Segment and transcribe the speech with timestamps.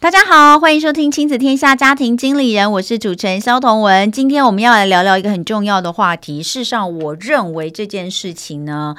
[0.00, 4.12] 大家好，欢迎收听亲子天下家庭经理人，我是主持人萧彤文。
[4.12, 6.40] 今天我们要来聊聊一个很重要的话题。
[6.40, 8.94] 事实上，我认为这件事情呢，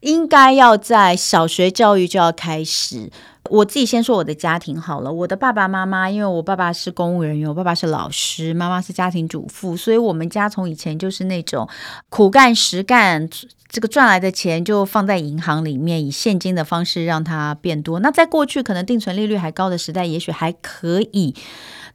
[0.00, 3.10] 应该要在小学教育就要开始。
[3.48, 11.66] 我自己先说我的家庭好了，我的爸爸妈妈，因为我爸爸是公务人员，我爸爸是老师，妈妈是家庭主妇，所以我们家从以前就是那种
[12.10, 13.26] 苦干实干。
[13.70, 18.00] 这个赚来的钱就放在银行里面，以现金的方式让它变多。
[18.00, 21.34] 那在过去可能定存利率还高的时代，也许还可以。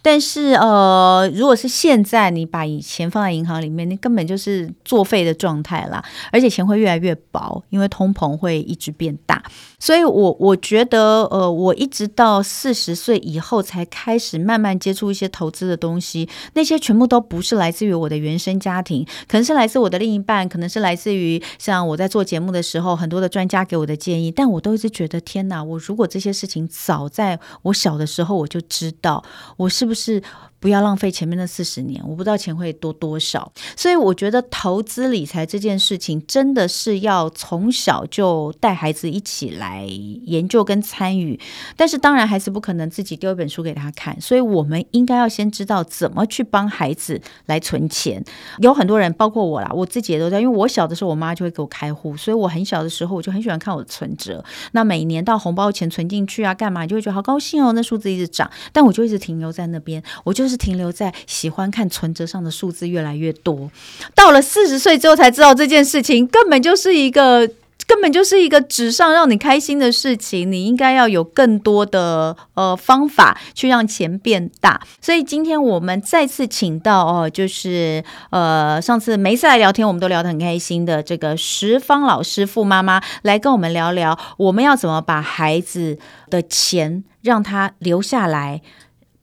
[0.06, 9.42] 但是，呃，如果是现在，你把以前放在银行里面，你根本就是作废的状态啦，而且钱会越来越薄，因为通膨会一直变大。
[9.80, 29.24] 所以我，我觉得，呃，我一直到四十岁以后才开始慢慢接触一些投资的东西，那些全部都不是来自于我的原生家庭，可能是来自我的另一半，可能是来自于像我在做节目的时候，很多的专家给我的建议，但我都一直觉得，天哪，我如果这些事情早在我小的时候我就知道，
[29.58, 29.95] 我是不是。
[29.96, 30.22] 是
[30.66, 39.86] 不要浪费前面的四十年，我不知道钱会多多少，所以我觉得投资理财这件事情真的是要从小就带孩子一起来
[40.24, 41.40] 研究跟参与。
[41.78, 48.24] 但是当然还是不可能自己丢一本书给他看，所以我们应该要先知道怎么去帮孩子来存钱。
[48.58, 54.44] 有很多人，包括我啦，我自己也都在，因为我小的时候我妈就会给我开户，所以我很小的时候我就很喜欢看我的存折。
[54.72, 60.55] 那每年到红包钱存进去啊，干嘛就会觉得好高兴哦，那数字一直涨，但我就一直停留在那边，我就是。
[60.58, 63.70] 停留在喜欢看存折上的数字越来越多，
[64.14, 67.50] 到了四十岁之后才知道这件事情根本就是一个
[67.88, 74.82] 根本就是一个纸上让你开心的事情，你应该要有更多的呃方法去让钱变大。
[75.00, 86.00] 所以今天我们再次请到哦，就是呃上次每一次来聊天我们都聊得很开心的这个石方老师傅妈妈来跟我们聊聊，我们要怎么把孩子
[86.32, 88.64] 的钱让他留下来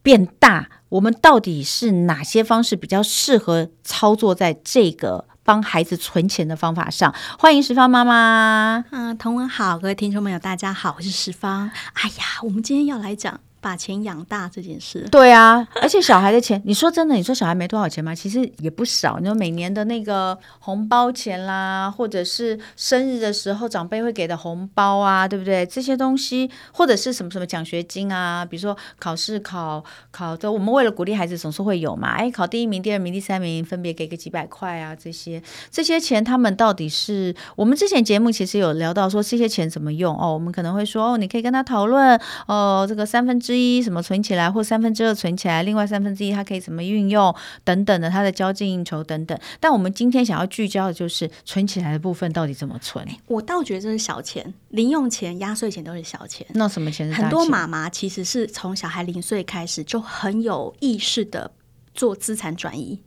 [0.04, 0.68] 变大。
[0.92, 7.14] 我们到底是哪些方式比较适合操作在这个帮孩子存钱的方法上？
[7.38, 8.84] 欢迎十方妈妈。
[8.90, 11.70] 嗯，童文好，各位听众朋友，大家好，我是十方。
[11.94, 13.40] 哎呀，我们今天要来讲。
[13.62, 18.12] 把钱养大这件事，对啊，而且小孩的钱， 你说真的，你说小孩没多少钱吗？
[18.12, 19.20] 其实也不少。
[19.20, 25.64] 你说每年的那个红包钱啦，或者是生日的时候长辈会给的红包啊，对不对？
[25.64, 32.08] 这些东西，或者是什么什么奖学金啊，比如说考试考考的，我们为了鼓励孩子，总是会有嘛。
[32.08, 35.40] 哎，考第一名、第二名、第三名，分别给个几百块啊，这些
[35.70, 40.34] 这些钱，他们到底是我们之前节目其实有聊到说这些钱怎么用哦。
[40.34, 49.38] 我们可能会说哦，你可以跟他讨论哦，这个三分之一什么存起来，或三分之二存起来，另外三分之一它可以怎么运用等等的，它的交际应酬等等。
[49.60, 53.06] 但我们今天想要聚焦的就是存起来的部分到底怎么存？
[53.26, 56.46] 我倒觉得这是小钱，零用钱、压岁钱都是小钱。
[56.54, 57.22] 那什么钱是钱？
[57.22, 61.50] 很多妈妈其实是从小孩零岁开始就很有意识的
[61.94, 63.00] 做资产转移，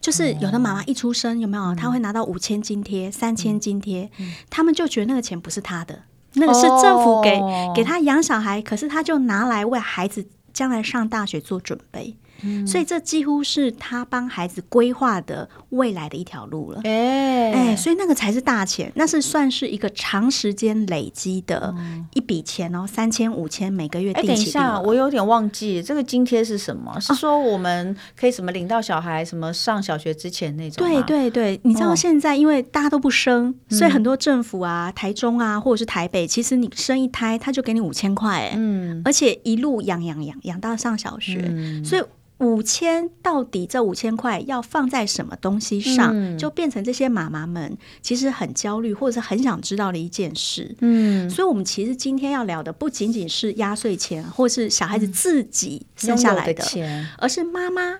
[0.00, 4.10] 就是有的妈妈一出生有没有，她会拿到五千津贴、三千津贴，
[4.50, 6.02] 他们就觉得那个钱不是他的。
[6.38, 7.74] 那个是政府给、oh.
[7.74, 10.26] 给他养小孩，可是他就拿来为孩子
[10.58, 12.16] 将来上大学做准备。
[12.42, 16.80] 嗯、所以这几乎是他帮孩子规划的未来的一条路了。
[16.84, 21.74] 哎、欸欸，所以那个才是大钱，那是算是一个长时间累积的
[22.14, 24.34] 一笔钱哦，三千五千每个月定期定。
[24.34, 26.96] 哎、欸，等一下，我有点忘记这个津贴是什么？
[27.00, 30.86] 是说我们可以什么领到小孩什么上小学之前那种？
[30.86, 42.02] 对对对，你知道现在因为大家都不生，哦、所以很多政府啊、台中啊或者是台北，其实你生一胎他就给你五千块，嗯，而且一路养养养养到上小学，嗯、所以。
[42.40, 50.72] 五千到底这五千块要放在什么东西上，嗯、就变成这些妈妈们其实很焦虑，或者是很想知道的一件事。
[50.78, 57.98] 嗯，所以，我们其实今天要聊的不仅仅是压岁钱，或是小孩子自己生下来的，的钱，而是妈妈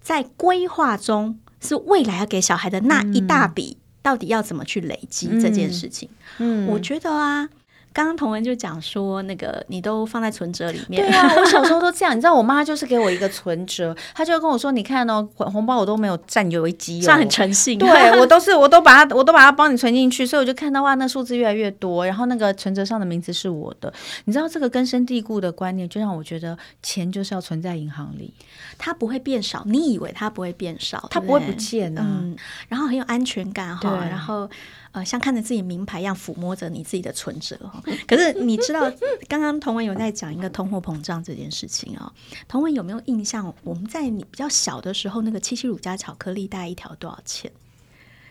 [0.00, 6.08] 在规划中是未来要给小孩的那一大笔，到底要怎么去累积这件事情。
[6.38, 7.48] 嗯，嗯我觉得啊。
[7.96, 11.02] 刚刚同文就讲说，那个你都放在存折里面。
[11.02, 12.14] 对啊，我小时候都这样。
[12.14, 23.90] 你知道，我妈就是给我一个存折， 她就跟我说：“你看哦，红包我都没有占有危机哦，这样很诚信。”对我都是，我都把它，我都把它帮你存进去，所以我就看到哇，那数字越来越多，然后那个存折上的名字是我的。
[24.26, 28.34] 你知道这个根深蒂固的观念，就让我觉得钱就是要存在银行里，
[28.76, 29.62] 它不会变少。
[29.64, 32.20] 你以为它不会变少，它不会不见呢、啊。
[32.20, 32.36] 嗯，
[32.68, 34.50] 然后很有安全感哈，然后。
[34.96, 37.82] 呃，像看着自己名牌一样抚摸着你自己的存折哈。
[38.08, 38.90] 可是你知道，
[39.28, 42.12] 刚刚童文有在讲一个通货膨胀这件事情啊、哦。
[42.48, 43.54] 同文有没有印象？
[43.62, 47.52] 我们在你比较小的时候，那个七七乳加巧克力大概一条多少钱？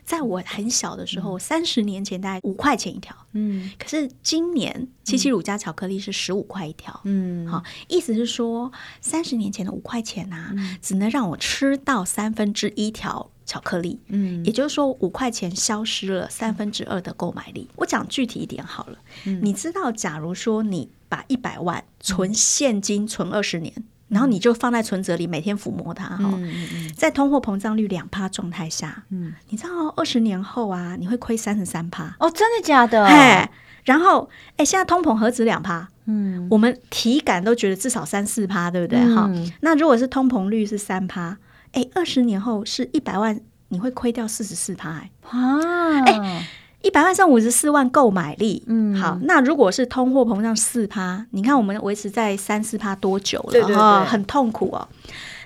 [0.06, 3.16] 在我很小的时候，三十年前大概五块钱一条。
[3.34, 3.72] 嗯。
[3.78, 7.02] 可是今年七七乳加巧克力是十五块一条。
[7.04, 7.48] 嗯。
[7.48, 8.72] 好，意思是说，
[9.02, 13.32] 三十年前的五块钱啊，嗯、只能让我吃到三分之一条。
[13.48, 17.70] 巧克力，嗯，也就是说五块钱消失了三分之二的购买力。
[17.76, 23.84] 我讲具体一点好了，嗯，你知道，假如说你把一百万存现金存二十年，嗯，
[24.16, 33.06] 然后你就放在存折里，每天抚摸它哈，嗯，在通货膨胀率两趴状态下，嗯，你知道二十年后啊，你会亏三十三趴哦，真的假的？
[33.06, 33.50] 嘿，
[33.84, 35.86] 然后哎，现在通膨何止两趴？
[36.06, 38.98] 嗯，我们体感都觉得至少三四趴，对不对？
[39.14, 41.38] 哈，嗯，那如果是通膨率是三趴。
[41.74, 43.38] 哎，二十年后是一百万，
[43.68, 45.60] 你会亏掉四十四趴哎啊！
[46.06, 46.48] 哎，
[46.86, 53.52] 一百万剩五十四万购买力，嗯，好，那如果是通货膨胀四趴，你看我们维持在三四趴多久了？
[53.52, 54.88] 对对对，很痛苦哦。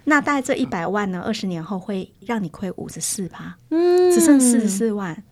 [0.03, 5.23] 那大概这一百万呢，二十年后会让你亏五十四趴，嗯，只剩四十四万。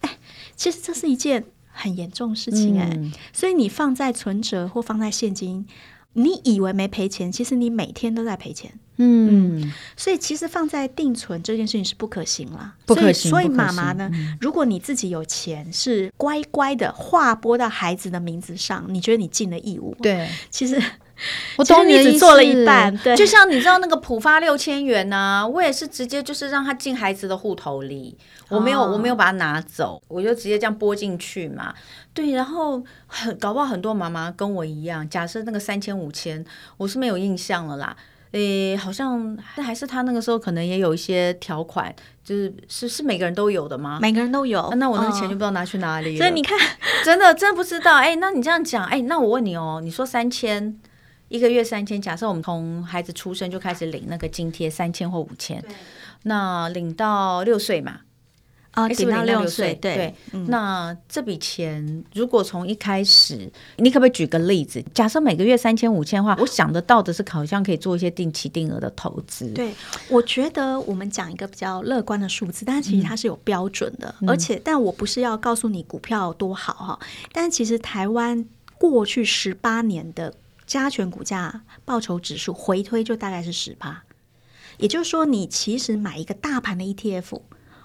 [0.00, 0.16] 哎，
[0.56, 5.66] 其实这是一件很严重的事情哎，嗯，所以你放在存折或放在现金。
[6.12, 8.72] 你以为没赔钱，其实你每天都在赔钱。
[8.96, 13.30] 嗯，嗯，所以其实放在定存这件事情是不可行啦，不可行。
[13.30, 19.96] 所以，所以妈妈呢，嗯，如果你自己有钱，是乖乖的划拨到孩子的名字上，你觉得你尽了义务。
[20.02, 20.82] 对，其实。
[21.56, 28.16] 我懂你只做了一半， 对，就像你知道那个浦发六千元呢、啊，我也是直接就是让他进孩子的户头里，
[28.48, 31.74] 我没有、哦、我没有把它拿走，我就直接这样拨进去嘛。
[32.14, 36.44] 对，然后很搞不好很多妈妈跟我一样，假设那个三千五千，
[36.76, 37.96] 我是没有印象了啦。
[38.32, 41.92] 诶，好像还是他那个时候可能也有一些条款，
[42.24, 43.98] 就是是是每个人都有的吗？
[44.00, 46.18] 每个人都有，啊、那我那个钱就不知道拿去哪里了。
[46.18, 46.56] 所以你看，
[47.04, 47.96] 真的真的不知道。
[47.96, 50.78] 哎，那你这样讲，哎，那我问你哦，你说三千。
[51.30, 55.64] 一个月三千，假设我们从孩子出生就开始领那个津贴三千或五千，
[56.24, 58.00] 那领到六岁嘛？
[58.72, 59.94] 啊，领到六岁，对。
[59.94, 64.84] 对嗯、那这笔钱如果从一开始，你可不可以举个例子？
[64.92, 69.46] 假设每个月三千五千的话，我想得到的是好像可以做一些定期定额的投资。
[69.52, 69.72] 对，
[70.08, 76.98] 我觉得我们讲一个比较乐观的数字，但其实它是有标准的，嗯、而且但我不是要告诉你股票多好哈，
[77.32, 78.44] 但其实台湾
[78.78, 80.34] 过去十八年的。
[80.70, 84.04] 加权股价报酬指数回推就大概是十趴，
[84.78, 87.40] 也就是说，你其实买一个大盘的 ETF，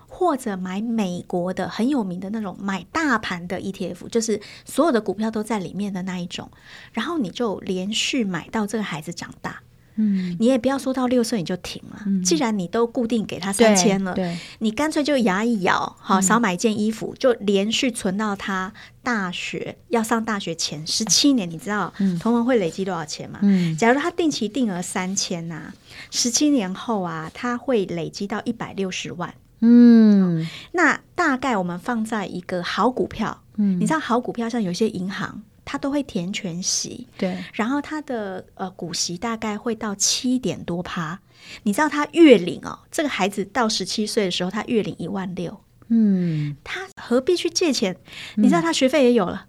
[0.07, 6.51] 或者买美国的很有名的那种买大盘的 ETF，就是所有的股票都在里面的那一种，
[6.93, 9.63] 然后你就连续买到这个孩子长大。
[9.97, 12.01] 嗯，你也不要说到六岁你就停了。
[12.05, 21.49] 嗯、既然你都固定给他三千了，对，你干脆就牙一咬，好少买一件衣服，嗯、就连续存到他大学要上大学前十七年。
[21.49, 23.39] 你知道，同文会累积多少钱吗？
[23.41, 25.71] 嗯，假如他定期定额三千呐，
[26.11, 29.33] 十七年后啊，他会累积到一百六十万。
[29.61, 35.41] 嗯，那大概我们放在一个好股票，嗯，你知道好股票像有些银行。
[35.65, 41.19] 它都会填全息，对，然后他的呃股息大概会到七点多趴。
[41.63, 45.59] 你知道他月领哦，这个孩子到十七岁的时候，他月领一万六，
[45.89, 47.97] 嗯，他何必去借钱？
[48.35, 49.47] 你知道他学费也有了，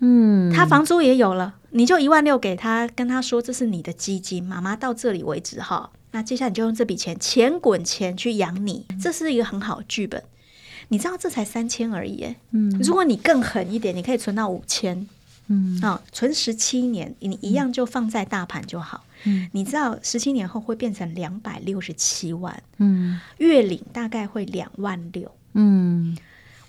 [0.00, 5.90] 嗯，他房租也有了，你就一万六给他，跟他说这是你的基金，妈妈到这里为止哈。
[6.12, 10.22] 那接下来你就用这笔钱钱滚钱去养你，这是一个很好的剧本。
[10.88, 15.06] 你知道这才三千而已，嗯，如果你更狠一点，你可以存到五千。
[15.48, 19.04] 嗯，啊、哦，存十七年，你一样就放在大盘就好。
[19.24, 25.30] 嗯，你知道十七年后会变成两百六十七万，嗯，月领大概会两万六。
[25.54, 26.16] 嗯，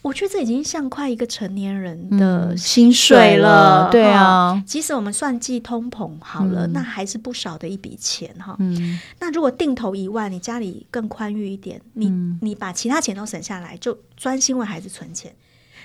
[0.01, 3.89] 我觉得这已经像快一个成年人的薪水了。
[3.89, 8.55] 嗯、对啊，即使我们算计通膨好了，嗯、那还是不少的一笔钱哈。
[8.59, 12.09] 嗯，那如果定投一万，你家里更宽裕一点，你
[12.41, 15.33] 你把其他钱都省下来，就专心为孩子存钱。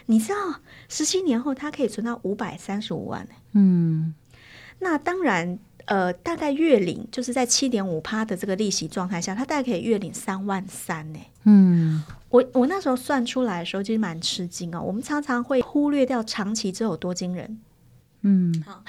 [0.07, 3.27] 你知道，十七年后他可以存到五百三十五万。
[3.53, 4.15] 嗯，
[4.81, 11.19] 那当然，呃，大概月领就是在七点五趴的这个利息状态下，他大概可以月领三万三呢。
[11.45, 14.81] 嗯，我我那时候算出来的时候，其实蛮吃惊哦。
[14.81, 17.61] 我们常常会忽略掉长期之后多惊人。
[18.23, 18.83] 嗯，好。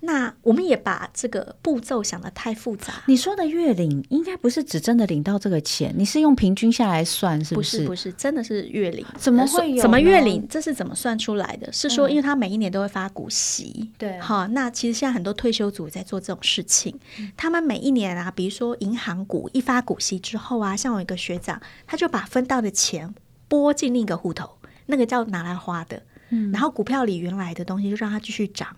[0.00, 3.02] 那我们也把这个步骤想得太复杂。
[3.06, 7.78] 你说的月领应该不是只真的领到这个钱，你是用平均下来算，是不是？
[7.78, 9.04] 不是，不是，真的是月领。
[9.16, 9.82] 怎么会有？
[9.82, 10.46] 怎么月领？
[10.48, 11.72] 这是怎么算出来的？
[11.72, 13.90] 是说，因为他每一年都会发股息。
[13.98, 14.46] 对、嗯，好。
[14.48, 23.12] 那其实现在很多退休族在做这种事情，嗯、他们每一年啊，比如说银行股一发股息之后啊，像我一个学长，他就把分到的钱
[23.48, 26.02] 拨进另一个户头，那个叫拿来花的。
[26.30, 28.76] 嗯，然后股票里原来的东西就让它继续涨。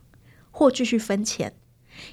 [0.50, 1.52] 或继续分钱，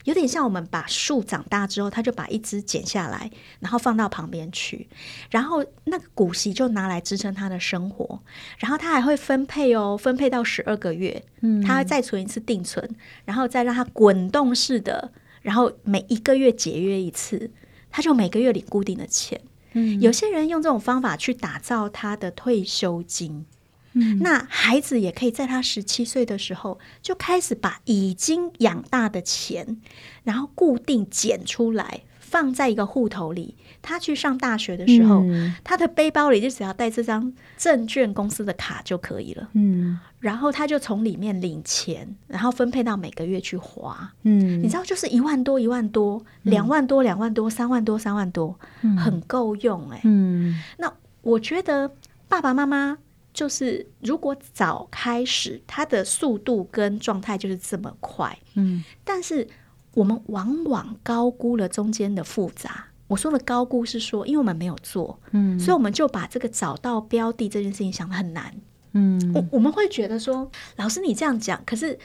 [0.03, 4.87] 有点像我们把树长大之后，他就把一枝剪下来，然后放到旁边去，
[5.31, 8.21] 然后那个股息就拿来支撑他的生活，
[8.59, 12.87] 然后他还会分配哦，分配到十二个月，嗯，他再存一次定存，
[13.23, 15.11] 然后再让它滚动式的，
[15.41, 17.49] 然后每一个月节约一次，
[17.89, 19.41] 他就每个月领固定的钱。
[19.73, 23.47] 嗯，有些人用这种方法去打造他的退休金。
[23.95, 29.77] 嗯、那孩子也可以在他十七岁的时候就开始把已经养大的钱，
[30.23, 33.55] 然后固定捡出来放在一个户头里。
[33.81, 39.47] 他去上大学的时候，嗯、他的背包里就只要带这张证券公司的卡就可以了。
[39.53, 44.11] 嗯，然后他就从里面领钱，然后分配到每个月去花。
[44.23, 50.01] 嗯，你知道，就是一万多，一万多，两万多，两万多，三万多，三万多，嗯、很够用哎、欸。
[50.05, 51.91] 嗯，那我觉得
[52.27, 52.97] 爸爸妈妈。
[53.35, 59.47] 就是如果早开始，它的速度跟状态就是这么快，嗯，但是
[59.93, 62.87] 我们往往高估了中间的复杂。
[63.07, 68.55] 我说的高估是说，因为我们没有做，嗯，所以我们就把这个找到标的这件事情想得很难，
[68.93, 71.99] 嗯，我我们会觉得说，老师你这样讲，可是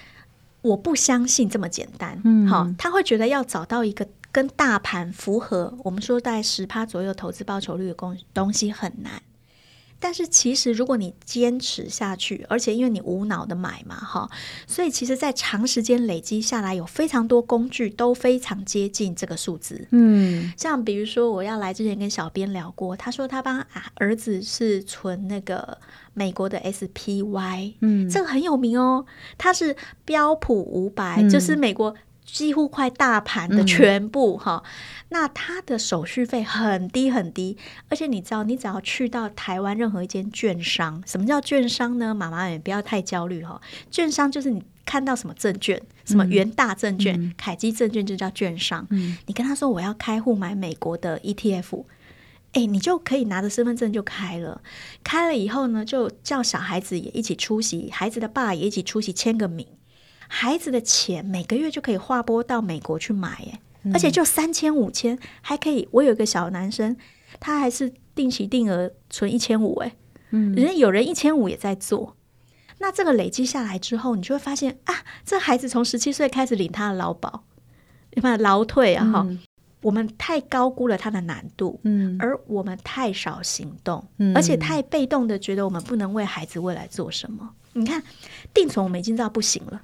[0.60, 9.22] 我不相信这么简单，嗯，好，他会觉得要找到一个跟大盘符合，我们说大概十趴左右投资报酬率的公东西很难。
[10.00, 14.28] 但是其实，如果你坚持下去，而且因为你无脑的买嘛，哈，
[14.66, 19.86] 所以其实，在长时间累积下来，有非常多工具都非常接近这个数字。
[19.90, 23.64] 嗯，像比如说，我要来之前跟小编聊过，他说他帮
[23.94, 25.78] 儿子是存那个
[26.14, 29.04] 美国的 SPY，嗯，这个很有名哦，
[29.36, 29.76] 它是
[30.06, 31.94] 标普五百，嗯，就是美国。
[32.32, 34.70] 几乎快大盘的全部哈，嗯、
[35.10, 37.56] 那它的手续费很低很低，
[37.88, 42.14] 而且你知道，你只要去到台湾任何一间券商，什么叫券商呢？
[42.14, 43.60] 妈妈也不要太焦虑哈，
[43.90, 48.86] 券商就是你看到什么证券，什么元大证券、嗯、凯基证券就叫券商。
[48.90, 51.84] 嗯、你跟他说我要开户买美国的 ETF，
[52.52, 54.62] 哎，你就可以拿着身份证就开了。
[55.02, 59.66] 开了以后呢，就叫小孩子也一起出席，孩子的爸也一起出席，签个名。
[60.32, 63.60] 孩子的钱每个月就可以划拨到美国去买，哎，
[63.92, 65.88] 而且就三千五千，还可以。
[65.90, 66.96] 我有一个小男生，
[67.40, 69.96] 他还是定期定额存一千五，哎，
[70.30, 72.16] 嗯，人有人一千五也在做。
[72.78, 74.94] 那这个累积下来之后，你就会发现啊，
[75.24, 77.42] 这孩子从十七岁开始领他的劳保，
[78.12, 79.40] 你看劳退啊，哈、嗯，
[79.82, 87.50] 我们太高估了他的难度，嗯，而我们太少行动，嗯，而且太被动的觉得我们不能为孩子未来做什么。
[87.72, 88.00] 你看
[88.54, 89.82] 定存，我们已经知道不行了。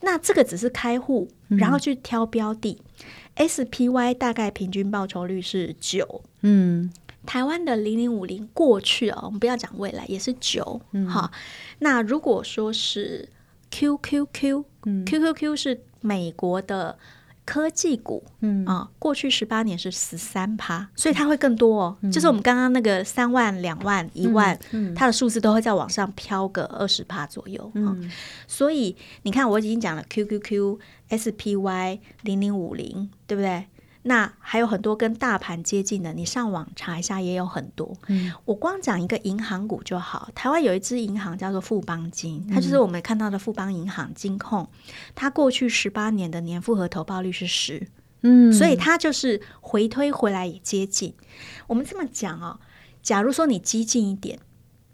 [0.00, 2.78] 那这个只是开户，然后去挑标的。
[3.36, 6.90] 嗯、SPY 大概平均报酬率是九，嗯，
[7.24, 11.30] 台湾的零零五零过去哦，我们不要讲未来，也是九，嗯，哈。
[11.78, 13.28] 那如果说是
[13.70, 16.98] QQQ，嗯，QQQ 是美国的。
[17.50, 18.64] 科技股，嗯。
[18.64, 21.96] 啊，过去十八年是十三趴，所以它会更多哦。
[22.02, 28.08] 嗯、就是我们刚刚那个三万、两万、一万，嗯，嗯它的数字都会再往上飘个二十趴左右，嗯，
[28.46, 30.78] 所以你看，我已经讲了 QQQ、
[31.08, 33.66] SPY、零零五零，对不对？
[34.02, 37.94] 那还有很多跟大盘接近的，你上网查一下也有很多。
[38.06, 40.30] 嗯，我光讲一个银行股就好。
[40.34, 44.66] 台湾有一支银行叫做富邦金，它就是我们看到的富邦银行金控。
[45.14, 47.88] 它过去十八年的年复合投报率是十，
[48.22, 51.14] 嗯，所以它就是回推回来也接近。
[51.66, 52.58] 我们这么讲哦，
[53.02, 54.38] 假如说你激进一点，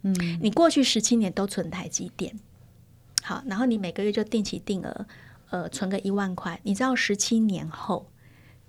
[0.03, 2.37] 嗯，你过去十七年都存台积电，
[3.23, 5.07] 好，然后你每个月就定期定额，
[5.51, 8.11] 呃，存个一万块，你知道十七年后。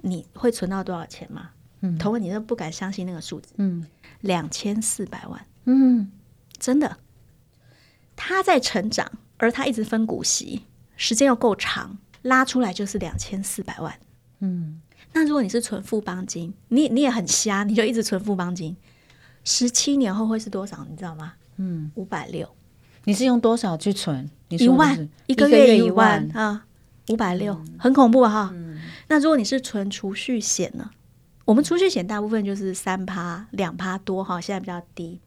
[0.01, 1.50] 你会存到多少钱吗？
[1.82, 3.54] 嗯，同文你都不敢相信那个数字。
[3.58, 3.86] 嗯，
[4.22, 5.46] 两千四百万。
[5.66, 6.12] 嗯，
[6.58, 6.98] 真的，
[8.16, 10.63] 他在成长，而他一直分股息，
[10.96, 14.00] 时间又够长，拉出来就是两千四百万。
[14.39, 14.82] 嗯，
[15.13, 18.75] 那如果你是存富邦金，你你也很瞎，你就一直存富邦金，
[19.44, 20.86] 十七年后会是多少？
[20.89, 21.34] 你知道吗？
[21.58, 22.48] 嗯，五百六。
[23.04, 24.30] 你是用多少去存？
[24.50, 26.66] 你一万，一个月一万啊，
[27.10, 28.51] 五百六，很恐怖哈。
[28.54, 28.66] 嗯
[29.07, 30.91] 那如果你是存储蓄险呢？
[31.45, 35.19] 我们储蓄险大部分就是三趴、两趴多哈，现在比较低。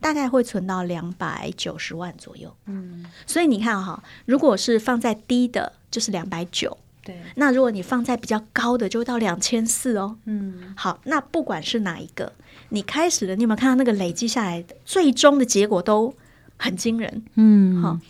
[0.00, 2.52] 大概会存到两百九十万左右。
[2.66, 6.76] 嗯，所以你看哈，如果是放在低的，就是两百九。
[7.04, 10.16] 对，那如果你放在比较高的，就会到两千四哦。
[10.24, 12.32] 嗯，好，那不管是哪一个，
[12.70, 16.12] 你开始的，你有没有看到那个累积下来的，最终的结果都
[16.56, 17.24] 很惊人？
[17.36, 18.00] 嗯，好，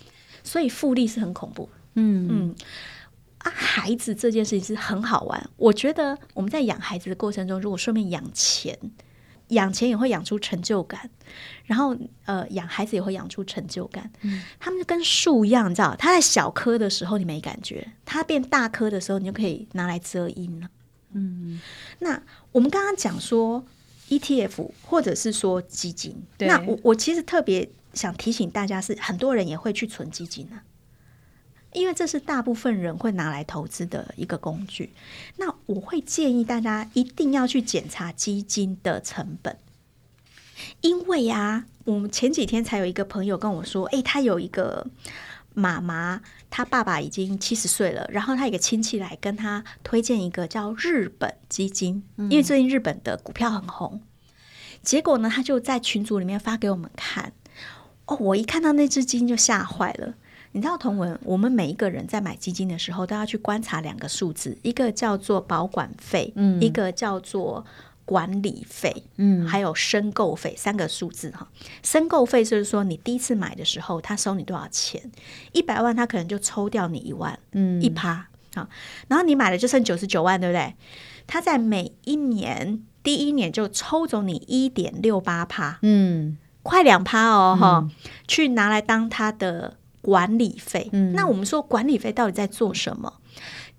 [0.43, 1.69] 所以复利是很恐怖。
[1.93, 2.55] 嗯嗯。
[3.49, 5.49] 啊，孩子这件事情是很好玩。
[5.57, 8.77] 我觉得我们在养孩子的过程中，如果顺便养钱，
[9.49, 11.09] 养钱也会养出成就感。
[11.65, 14.11] 然后，呃，养孩子也会养出成就感。
[14.21, 20.67] 嗯，他们就跟树一样，你知道，它在小棵的时候你没感觉，它变大棵的时候，你就可以拿来遮阴了。
[21.13, 21.59] 嗯，
[21.99, 23.65] 那我们刚刚讲说
[24.09, 30.59] ETF 或者是说基金，对那我我其实特别想提醒大家是，很多人也会去存基金呢。
[31.71, 34.91] 因为这是大部分人会拿来投资的一个工具，
[35.37, 39.55] 那我会建议大家一定要去检查基金的成本，
[40.81, 44.87] 因为呀、啊，我们前几天才有一个朋友跟我说，诶，他有一个
[45.53, 54.01] 妈妈，他爸爸已经七十岁了，然后他有一个亲戚来跟他推荐一个叫日本基金，因为最近日本的股票很红，
[54.81, 57.31] 结果呢，他就在群组里面发给我们看，
[58.05, 60.15] 哦，我一看到那只基金就吓坏了。
[60.51, 67.63] 你知道同文，我们每一个人在买基金的时候都要去观察两个数字，一个叫做保管费，嗯，一个叫做
[68.03, 71.47] 管理费，嗯，还有申购费，三个数字哈。
[71.83, 75.11] 申购费就是说你第一次买的时候，他收你多少钱？
[75.51, 78.67] 一百万，他可能就抽掉你一万，嗯，一趴啊。
[79.07, 80.73] 然后你买了就剩九十九万，对不对？
[81.27, 87.87] 他在每一年第一年就抽走你一点六八趴，嗯，快两趴哦，哈，
[88.27, 89.75] 去拿来当他的。
[90.01, 93.13] 管理费，嗯，那我们说管理费到底在做什么？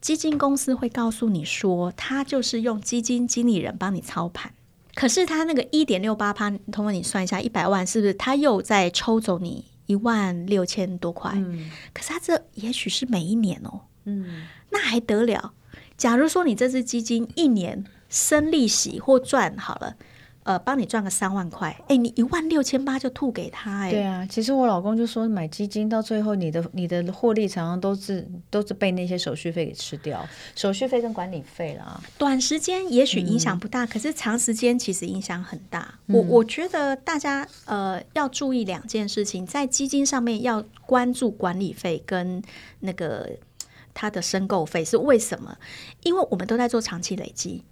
[0.00, 4.52] 基金公司会告诉你说，他就是用基金经理人帮你操盘。
[4.94, 11.32] 可是他那个一点六八趴，通过你算一下，一百万是不是他又在抽走你一万六千多块？
[11.36, 15.52] 嗯，可是他这也许是每一年哦，嗯，那还得了？
[15.96, 19.96] 假如说你这支基金一年生利息或赚好了。
[20.42, 32.00] 呃，帮你赚个三万块，哎，你一万六千八就吐给他，哎，对啊，其实我老公就说，买基金到最后，你的你的获利常常都是都是被那些手续费给吃掉，手续费跟管理费啦。
[32.16, 35.94] 短时间也许影响不大，嗯、可是长时间其实影响很大。
[36.06, 42.42] 嗯、我我觉得大家呃要注意两件事情，在基金上面要关注管理费跟
[42.80, 43.28] 那个
[43.92, 45.58] 它的申购费是为什么？
[46.02, 47.62] 因为我们都在做长期累积。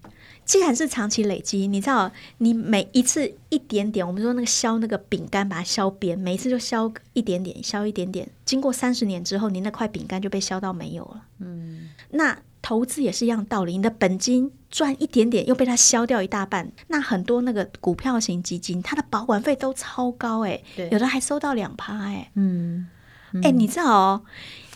[0.48, 11.22] 既然是长期累积，你知道，你每一次一点点，我们说那个削那个饼干，把它削边，每一次就削一点点，削一点点，经过三十年之后，你那块饼干就被削到没有了。
[11.40, 16.72] 嗯，那投资也是一样道理，你的本金赚一点点，又被它削掉一大半。
[16.87, 22.30] 那很多那个股票型基金，它的保管费都超高哎、有的还收到两趴哎。
[22.37, 22.88] 嗯，
[23.34, 24.22] 哎、欸，你知道哦，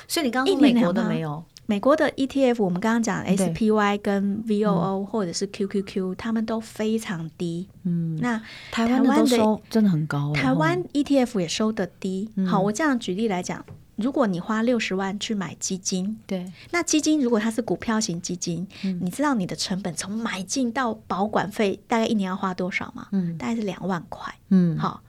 [0.06, 1.42] 所以你刚刚说美国的没有。
[1.66, 7.68] 美国的 ETF，我们刚刚讲 SPY 跟 VOO 或者是 QQQ，他们都非常低。
[7.84, 10.32] 嗯，那台湾的收真的很高。
[10.34, 12.28] 台湾 ETF 也收得低。
[12.46, 13.64] 好，我这样举例来讲，
[13.96, 18.66] 如果你花六十万去买基金，对，那基金如果它是股票型基金，
[19.00, 23.06] 你知道你的成本从买进到保管费大概一年要花多少吗？
[23.12, 24.34] 嗯，大概是两万块。
[24.50, 25.02] 嗯，好，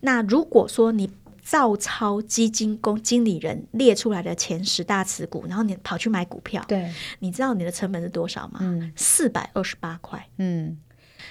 [0.00, 1.10] 那如果说你
[1.50, 8.60] 照抄基金公经理人列出来的前十大持股，然后你跑去买股票，对，你知道你的成本是多少吗？
[8.62, 10.28] 嗯，四百二十八块。
[10.36, 10.78] 嗯，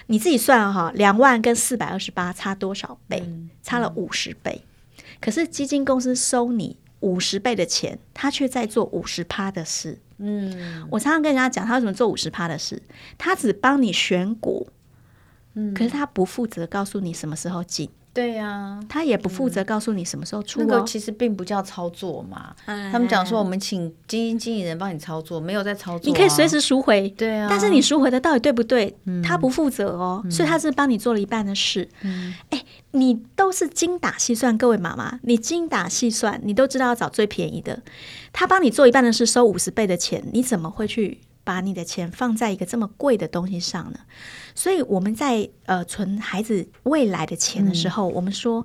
[0.08, 3.22] 你自己算哈，两万跟四百二十八差多少倍？
[3.24, 4.60] 嗯，差了五十倍。
[5.22, 9.98] 可是基金公司收你五十倍的钱，他却在做五十趴的事。
[10.18, 12.82] 嗯，我常常跟人家讲，他为什么做五十趴的事？
[13.16, 14.68] 他只帮你选股，
[15.54, 17.88] 嗯，可是他不负责告诉你什么时候进。
[18.12, 20.66] 对呀、啊，他也不负责告诉你什么时候出、哦嗯。
[20.66, 22.54] 那个其实并不叫操作嘛。
[22.64, 26.02] 哎、他们讲说，我们请基金经理人帮你操作，没有在操作、啊。
[26.06, 27.08] 你可以随时赎回。
[27.10, 28.96] 对啊，但是你赎回的到底对不对？
[29.04, 31.88] 嗯、他不负责哦，嗯、所以他是帮你做了一半的事。
[32.02, 37.80] 嗯，哎，你都是精打细算，各位妈妈，你精打细算，你都知道要找最便宜的。
[38.32, 41.20] 他帮你做一半的事，收五十倍的钱，你怎么会去？
[41.42, 44.00] 把你的钱放在一个这么贵的东西上呢？
[44.54, 48.64] 所以我们在呃存孩子未来的钱的时候，嗯、我们说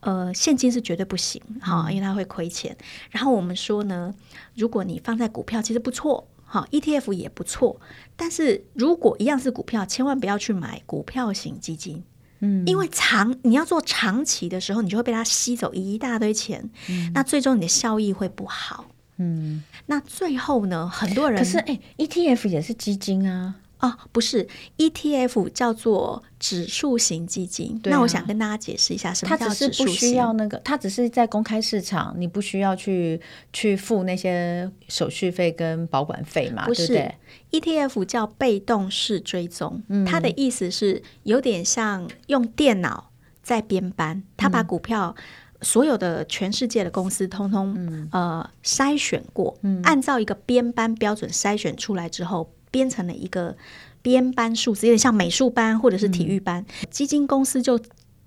[0.00, 2.76] 呃现金是绝对不行哈，因为它会亏钱。
[3.10, 4.14] 然后我们说呢，
[4.54, 7.80] 如果你放在股票，其实不错哈，ETF 也不错。
[8.16, 12.04] 但是如果一样是股票，千万不要去买股票型基金，
[12.40, 18.86] 嗯，因为长你要做长期的时候，你就会被它吸走一大堆钱，嗯、那最终你的效益会不好。
[19.16, 20.88] 嗯，那最后呢？
[20.88, 23.54] 很多人可是哎，ETF 也是基金啊。
[23.86, 24.46] 哦，不是
[24.78, 27.78] ETF 叫做指数型基金。
[27.84, 29.84] 啊、那我想跟大家解释一下，什么叫指数型？
[29.84, 33.20] 它只是不需要那个，它只是在公开市场，你不需要去
[33.52, 36.64] 去付那些手续费跟保管费嘛？
[36.66, 37.14] 不是对
[37.50, 43.10] 不对，ETF 叫被动式追踪，嗯、它的意思是有点像用电脑
[43.42, 45.14] 在编班，它把股票。
[45.62, 53.56] 所有的全世界的公司通通、嗯、呃筛选过，嗯、按照一个编班标准筛选出来之后，编成了一个
[54.02, 56.60] 编班数字，有点像美术班或者是体育班。
[56.82, 57.78] 嗯、基金公司就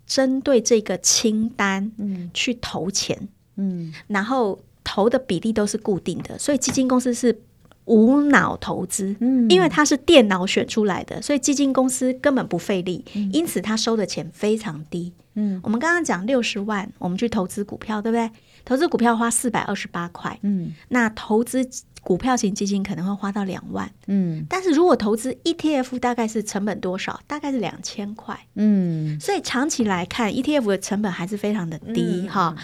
[0.05, 2.31] 针对这个清单嗯。
[2.33, 7.37] 去投钱，嗯，然后投的比例都是固定的，所以基金公司是
[7.83, 15.11] 无脑投资，嗯，因为它是电脑选出来的，所以基金公司根本不费力，嗯、因此他收的钱非常低。
[15.33, 18.31] 嗯，我们刚刚讲六十万，我们去投资股票，对不对？
[18.65, 21.63] 投资股票花四百二十八块，嗯，那投资
[22.07, 27.19] 股票型基金可能会花到两万，嗯，但是如果投资 ETF，大概是成本多少？
[27.27, 32.55] 大概是两千块，嗯，所以长期来看，ETF 的成本还是非常的低哈。
[32.57, 32.63] 嗯，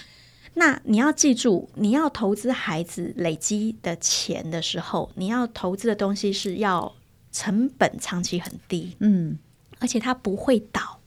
[0.54, 6.94] 那你要记住，你要投资孩子累积的钱的时候，你要投资的东西是要
[7.34, 9.38] 成本长期很低，嗯，
[9.80, 11.02] 而且它不会倒。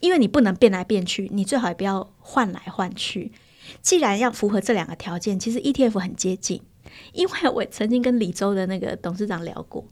[0.00, 3.32] 因为你不能变来变去，你最好也不要换来换去。
[3.80, 6.60] 既然要符合这两个条件，其实 ETF 很接近。
[7.12, 9.84] 因为我曾经跟李州的那个董事长聊过，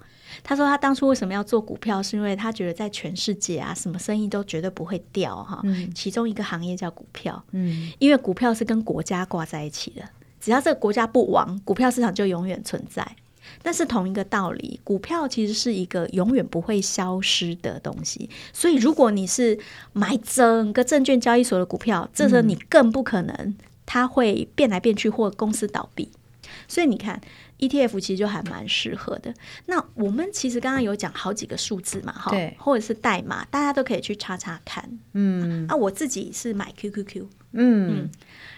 [0.42, 5.61] 他说他当初为什么要做股票，是因为他觉得在全世界啊，什么生意都绝对不会掉哈。
[5.64, 10.03] 嗯、其中一个行业叫股票，嗯，因为股票是跟国家挂在一起的，
[10.40, 13.16] 只要这个国家不亡，股票市场就永远存在。
[13.62, 18.29] 但是同一个道理，股票其实是一个永远不会消失的东西。
[18.53, 19.59] 所以，如果你是
[19.94, 26.11] 买整个证券交易所的股票，这时候你更不可能它会变来变去或公司倒闭。
[26.67, 27.21] 所以你看
[27.59, 29.35] ，ETF 其实就还蛮适合的。
[29.67, 34.99] 那我们其实刚刚有讲好几个数字嘛，哈对，或者是代码，大家都可以去查查看。
[35.13, 38.11] 嗯，啊，我自己是买 QQQ，嗯，嗯，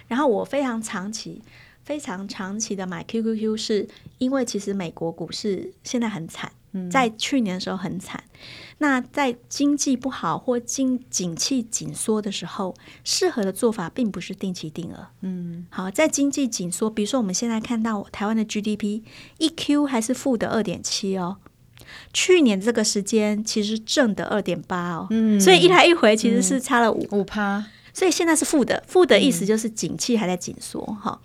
[0.09, 1.43] 然后我非常长期。
[1.83, 6.53] 非常长期的买 QQQ，是因为其实美国股市现在很惨，
[6.91, 8.23] 在去年的时候很惨。
[8.79, 15.09] 那在经济不好或经景气紧缩的时候，适合的做法并不是定期定额。
[15.21, 19.03] 嗯，好，在经济紧缩，比如说我们现在看到台湾的 GDP
[19.37, 21.37] 一 Q 还是负的二点七哦，
[22.15, 27.07] 去年这个时间其实正的二点八哦，嗯，所以一来一回其实是差了五。
[27.11, 31.21] 五趴，所以现在是负的，负的意思就是景气还在紧缩哈。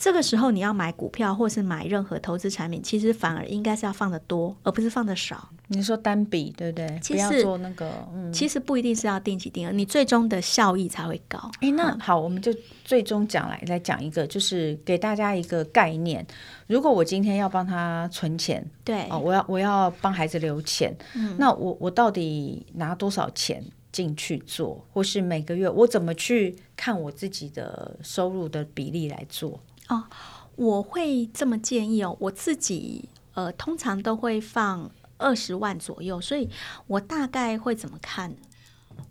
[0.00, 5.50] 这个时候你要买股票或是买任何投资产品，其实反而应该是要放的多，而不是放的少。
[5.66, 6.98] 你说单笔对不对？
[7.02, 11.38] 其实不要做那个，嗯，其实不一定是要定期定额，你最终的效益才会高。
[11.60, 12.50] 诶，那好，我们就
[12.82, 16.26] 最终讲来来讲一个，就是给大家一个概念。
[16.66, 29.60] 如果我今天要帮他存钱，对，哦，我要我要帮孩子留钱，嗯，那我我到底拿多少钱进去做，或是每个月我怎么去看我自己的收入的比例来做？
[29.90, 30.04] 哦，
[30.56, 32.16] 我会这么建议哦。
[32.20, 36.48] 我自己呃，通常都会放二十万左右，所以
[36.86, 38.34] 我大概会怎么看？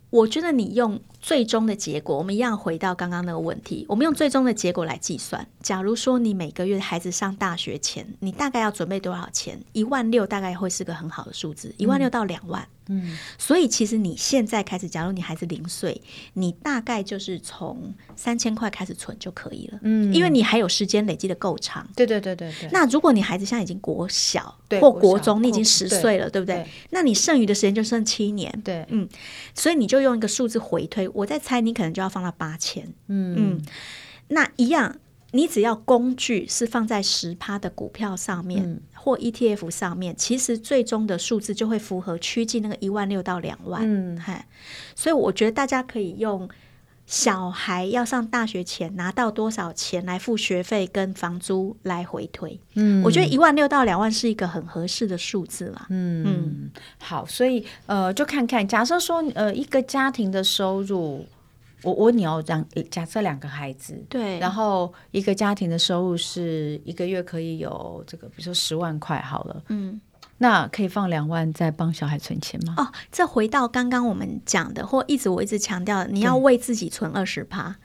[0.09, 5.47] 我觉得你用最终的结果，我们一样回到刚刚那个问题，我们用最终的结果来计算。
[5.62, 9.62] 假如说你每个月孩子上大学前，你大概要准备多少钱？
[9.73, 12.67] 一万六大概会是个很好的数字，一万六到两万。
[12.91, 16.01] 嗯，所以其实你现在开始，假如你孩子零岁，
[16.34, 19.79] 你大概就是从三千块开始存就可以了。
[19.84, 21.88] 嗯，因为你还有时间累积的够长。
[21.95, 22.67] 对对对对对。
[22.71, 26.65] 那如果你孩子现在已经国小或国中，你已经十岁了，对不对？
[26.89, 28.51] 那你剩余的时间就剩七年。
[28.63, 29.08] 对，嗯，
[29.53, 32.86] 所以你就用一个数字回推，我在猜你可能就要放到八千。
[33.08, 33.62] 嗯嗯，
[34.30, 34.98] 那一样。
[35.32, 43.84] 你只要工具是放在十趴的股票上面，嗯、或 ETF 上面，其实最终的数字就会符合趋近那个一万六到两万。
[43.86, 44.48] 嗯，嗨，
[44.95, 46.50] 所以我觉得大家可以用
[47.10, 52.60] 小孩要上大学前拿到多少钱来付学费跟房租来回推。
[52.76, 55.88] 嗯，我觉得一万六到两万是一个很合适的数字啦。
[55.89, 61.26] 嗯嗯，好，所以呃，就看看，假设说呃，一个家庭的收入。
[61.82, 69.98] 我我你要让假设两个孩子，对，然后一个家庭的收入是一个月可以有这个，比如说十万块好了，嗯，
[70.39, 72.73] 那可以放两万再帮小孩存钱吗？
[72.78, 77.75] 哦，这回到刚刚我们讲的，或一直我一直强调，你要为自己存二十趴。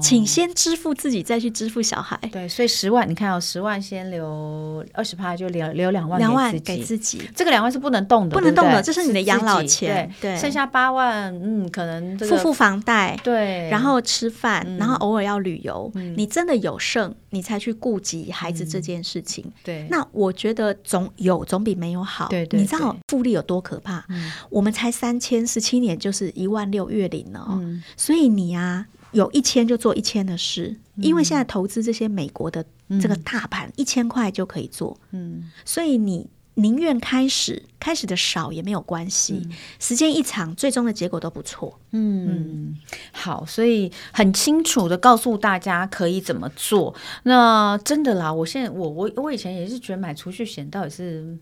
[0.00, 2.18] 请先支付自己，再去支付小孩。
[2.32, 7.22] 对，所以十万，你看哦，十万先留二十趴，就留留两万，两万给自己。
[7.36, 10.12] 这个两万是不能动的，不能动的，这是你的养老钱。
[10.20, 15.92] 对，剩下八万，嗯，可能付付房贷，对，然后吃饭，然后偶尔要旅游。
[16.16, 19.44] 你真的有剩，你才去顾及孩子这件事情。
[19.62, 22.28] 对，那我觉得总有总比没没有好。
[22.28, 24.02] 对你知道复利有多可怕？
[24.08, 27.60] 嗯、我们才三千，十七年就是一万六月龄了、
[27.98, 32.64] 所以你啊，有一千就做一千的事，嗯、因为现在投资这些美国的
[33.00, 34.98] 这个大盘，一千块就可以做。
[35.12, 36.28] 嗯，所以你。
[36.56, 39.40] 宁愿开始，开始的少也没有关系。
[39.42, 41.80] 嗯、时间一长，最终的结果都不错。
[41.92, 42.76] 嗯，嗯
[43.10, 46.94] 好，所以很清楚的告诉大家可以怎么做。
[47.22, 51.34] 那真的啦，我现在我我我以前也是觉得买储蓄险到底是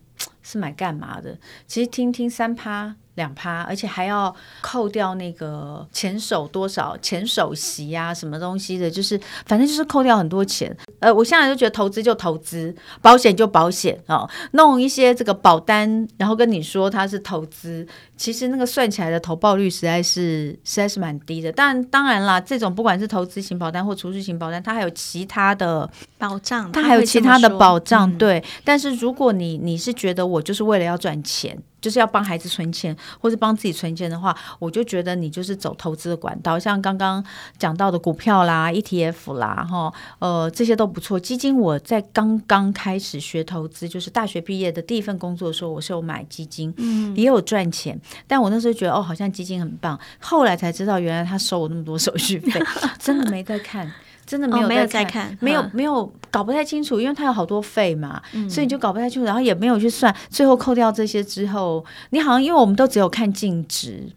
[0.44, 1.36] 是买干嘛的？
[1.66, 2.94] 其实听听三趴。
[3.20, 10.74] 两趴，而且还要扣掉那个前手多少前手席啊，什么东西的，就是反正就是扣掉很多钱。
[11.00, 21.52] 呃，我现在就觉得投资就投资，保险就保险哦，弄一些这个保单，然后跟你说它是投资，其实那个算起来的投报率实在是实在是蛮低的。
[21.52, 28.10] 但当然啦，这种不管是投资型保单或储蓄型保单，它还有其他的保障，它还有其他的保障。
[28.16, 31.58] 对，但是如果你你是觉得我就是为了要赚钱。
[31.80, 37.24] 就是要帮孩子存钱，或是帮自己存钱的话，我就觉得你就是走投资的管道，像刚刚
[37.58, 41.18] 讲到的股票啦、ETF 啦，哈，呃，这些都不错。
[41.18, 47.98] 基金我在刚刚开始学投资，就是大学毕业的第一份工作的时候，我是有买基金，嗯，也有赚钱。
[48.26, 49.98] 但我那时候觉得，哦，好像基金很棒。
[50.20, 52.60] 后来才知道，原来他收我那么多手续费，
[52.98, 53.90] 真的没在看。
[54.30, 64.08] 真的没有在看，哦、没有在看，没有没有搞不太清楚，因为它有好多费嘛，嗯、所以你就搞不太清楚，然后也没有去算，最后扣掉这些之后，你好像因为我们都只有看净值，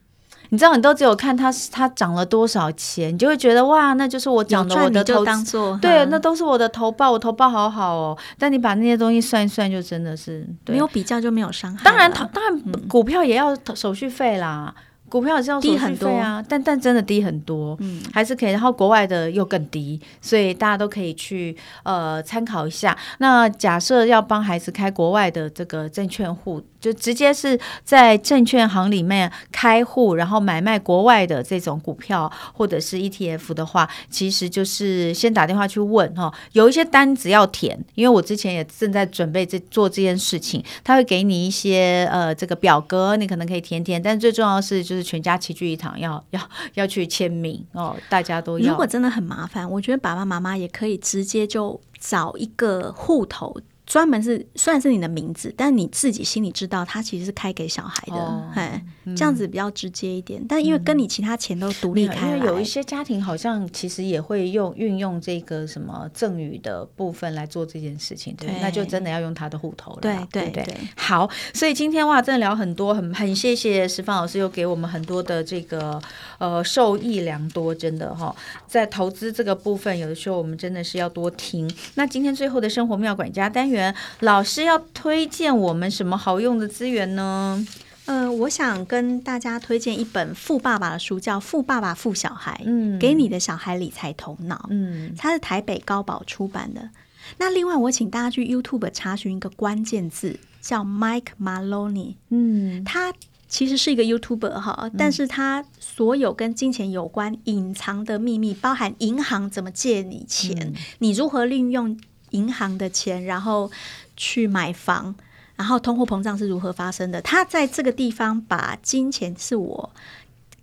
[0.49, 8.15] 你知道，你都只有看它它涨了多少钱，你就会觉得哇，那就是我涨的我的投资，对，那都是我的投报，我投报好好哦。
[8.38, 11.84] 但你把那些东西算一算，就真的是没有比较就没有伤害。
[11.84, 14.71] 当然，当然股票也要手续费啦。
[14.78, 18.52] 嗯股票是要低很多啊，但但真的低很多，嗯，还是可以。
[18.52, 22.97] 然后国外的又更低，所以大家都可以去呃参考一下。
[23.19, 26.63] 那假设要帮孩子开国外的这个证券户。
[26.84, 46.41] 就直接是在证券行里面开户，然后买卖国外的这种股票或者是 ETF 的话，其实就是先打电话去问哈，有一些单子要填，因为我之前也正在准备这做这件事情，他会给你一些呃这个表格，你可能可以填填，但最重要的是全家齐聚一堂，要 要
[46.75, 48.71] 要去签名哦，大家都要。
[48.71, 53.55] 如果真的很麻烦，我觉得爸爸妈妈也可以直接就找一个户头。
[53.85, 58.15] 专门是虽然是你的名字，但你自己心里知道，他其实是开给小孩的，
[58.55, 60.43] 哎、哦，嗯、这样子比较直接一点。
[60.47, 70.65] 但因为跟你其他钱都独立开、嗯，因为有一些家庭好像其实也会用运用这个什么赠与的部分来做这件事情，对，对那就真的要用他的户头了，对对对，
[70.95, 76.01] 好，所以今天哇，真的聊很多，很很谢谢石方老师又给我们很多的这个
[76.37, 81.69] 呃受益良多，真的哈、哦，在投资这个部分，有的时候我们真的是要多听。
[81.95, 83.72] 那今天最后的生活妙管家单元。
[84.19, 87.65] 老师要推荐我们什么好用的资源呢？
[88.05, 96.89] 呃，我想跟大家推荐一本富爸爸的书，叫《富爸爸富小孩》，嗯，给你的小孩理财头脑，嗯，它是台北高宝出版的。
[97.38, 103.13] 那另外，我请大家去 YouTube 查询一个关键字，叫 Mike Maloney，嗯，他
[103.47, 111.97] 其实是一个 YouTuber 哈，但是他所有跟金钱有关隐藏的秘密，包含银行怎么借你钱，嗯、你如何利用。
[112.33, 113.71] 银行的钱，然后
[114.15, 115.15] 去买房，
[115.55, 117.19] 然后通货膨胀是如何发生的？
[117.21, 119.89] 他在这个地方把金钱是我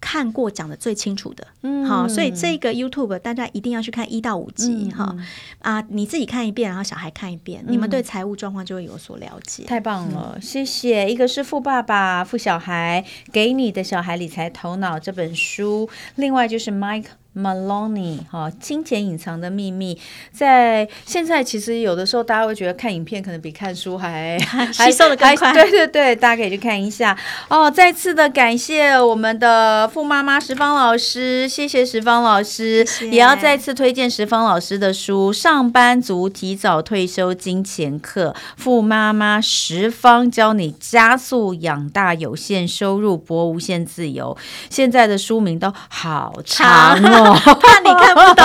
[0.00, 5.26] 看过讲的最清楚的，嗯，好，所以这个 YouTube 大家一定要去看一到五集，哈、嗯，
[5.58, 9.64] 啊，你自己看一遍，然后小孩看一遍，嗯、你们对财务状况就会有所了解。
[9.64, 11.10] 太棒了，嗯、谢谢。
[11.10, 17.19] 一个是富爸爸富小孩给你的小孩理财头脑这本书，另外就是 Mike。
[17.36, 19.98] Maloney 哈，金钱隐藏的秘密，
[20.32, 24.38] 在现在其实有的时候大家会觉得看影片可能比看书还
[24.72, 27.16] 吸收的更快，对对对，大家可以去看一下。
[27.48, 27.70] 哦。
[27.70, 33.10] 再次的感谢我们的富妈妈石芳老师，谢谢石芳老师，谢谢。
[33.10, 44.36] 也要再次推荐石芳老师的书《上班族提早退休金钱课》，富妈妈石芳教你加速养大有限收入，博无限自由。
[44.68, 47.34] 现在的书名都好长 哦。
[47.60, 48.44] 怕你看不懂，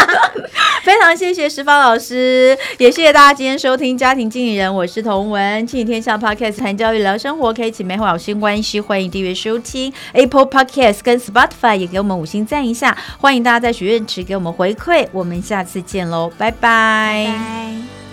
[0.82, 17.26] 非常谢谢石方老师，也谢谢大家今天收听家庭经理人，我是童文，亲子天下 Podcast 谈教育聊生活，可以请美好老师关系，欢迎订阅收听 Apple Podcast 跟 Spotify，也给我们五星赞一下，欢迎大家在许愿池给我们回馈，我们下次见喽，拜拜。
[17.26, 18.03] 拜拜。